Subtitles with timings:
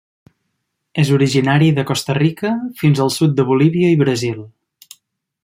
[1.03, 2.51] És originari de Costa Rica
[2.81, 4.43] fins al sud de Bolívia i Brasil.